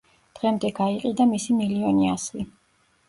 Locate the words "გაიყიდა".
0.79-1.27